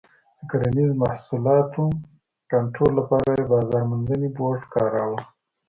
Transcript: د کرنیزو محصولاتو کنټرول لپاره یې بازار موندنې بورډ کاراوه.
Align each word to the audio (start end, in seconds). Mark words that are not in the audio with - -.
د 0.37 0.41
کرنیزو 0.49 0.99
محصولاتو 1.03 1.83
کنټرول 2.51 2.91
لپاره 2.99 3.29
یې 3.37 3.43
بازار 3.53 3.81
موندنې 3.91 4.27
بورډ 4.35 4.61
کاراوه. 4.73 5.19